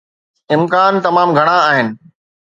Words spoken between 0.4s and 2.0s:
امڪان تمام گهڻا آهن.